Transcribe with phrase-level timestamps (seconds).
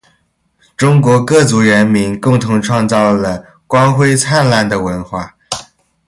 [0.75, 5.35] 中国各族人民共同创造了光辉灿烂的文化